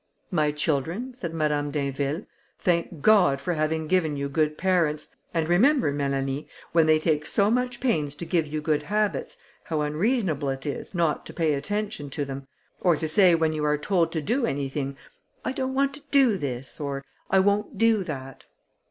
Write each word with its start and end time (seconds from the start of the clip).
"My 0.31 0.51
children," 0.51 1.13
said 1.13 1.31
Madame 1.31 1.69
d'Inville, 1.69 2.25
"thank 2.57 3.01
God 3.03 3.39
for 3.39 3.53
having 3.53 3.85
given 3.85 4.17
you 4.17 4.29
good 4.29 4.57
parents, 4.57 5.15
and 5.31 5.47
remember, 5.47 5.93
Mélanie, 5.93 6.47
when 6.71 6.87
they 6.87 6.97
take 6.97 7.27
so 7.27 7.51
much 7.51 7.79
pains 7.79 8.15
to 8.15 8.25
give 8.25 8.47
you 8.47 8.61
good 8.61 8.81
habits, 8.81 9.37
how 9.65 9.81
unreasonable 9.81 10.49
it 10.49 10.65
is 10.65 10.95
not 10.95 11.23
to 11.27 11.33
pay 11.33 11.53
attention 11.53 12.09
to 12.09 12.25
them, 12.25 12.47
or 12.79 12.95
to 12.95 13.07
say 13.07 13.35
when 13.35 13.53
you 13.53 13.63
are 13.63 13.77
told 13.77 14.11
to 14.13 14.23
do 14.23 14.43
anything, 14.47 14.97
'I 15.45 15.51
don't 15.51 15.75
want 15.75 15.93
to 15.93 16.01
do 16.09 16.35
this,' 16.35 16.79
or 16.79 17.03
'I 17.29 17.39
won't 17.41 17.77
do 17.77 18.03
that.'" 18.03 18.45